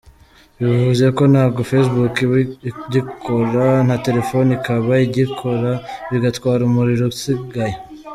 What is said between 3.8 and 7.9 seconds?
na telefone ikaba igikora bigatwara umuriro usigaye.